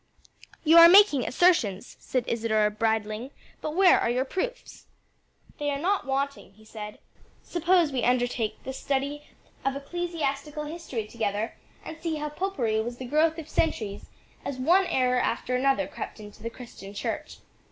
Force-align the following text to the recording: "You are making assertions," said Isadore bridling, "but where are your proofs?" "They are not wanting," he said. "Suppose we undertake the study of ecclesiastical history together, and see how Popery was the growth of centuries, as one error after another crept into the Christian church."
"You 0.63 0.77
are 0.79 0.89
making 0.89 1.27
assertions," 1.27 1.95
said 1.99 2.25
Isadore 2.27 2.71
bridling, 2.71 3.29
"but 3.61 3.75
where 3.75 3.99
are 4.01 4.09
your 4.09 4.25
proofs?" 4.25 4.87
"They 5.59 5.69
are 5.69 5.77
not 5.77 6.07
wanting," 6.07 6.53
he 6.53 6.65
said. 6.65 6.97
"Suppose 7.43 7.91
we 7.91 8.03
undertake 8.03 8.63
the 8.63 8.73
study 8.73 9.27
of 9.63 9.75
ecclesiastical 9.75 10.63
history 10.63 11.05
together, 11.05 11.53
and 11.85 11.99
see 12.01 12.15
how 12.15 12.29
Popery 12.29 12.81
was 12.81 12.97
the 12.97 13.05
growth 13.05 13.37
of 13.37 13.47
centuries, 13.47 14.07
as 14.43 14.57
one 14.57 14.87
error 14.87 15.19
after 15.19 15.55
another 15.55 15.85
crept 15.87 16.19
into 16.19 16.41
the 16.41 16.49
Christian 16.49 16.95
church." 16.95 17.37